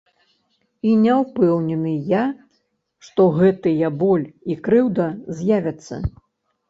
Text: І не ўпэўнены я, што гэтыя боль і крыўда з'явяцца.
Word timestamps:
І 0.91 0.93
не 1.01 1.13
ўпэўнены 1.23 1.91
я, 2.13 2.23
што 3.09 3.27
гэтыя 3.37 3.93
боль 4.03 4.27
і 4.55 4.59
крыўда 4.69 5.07
з'явяцца. 5.43 6.05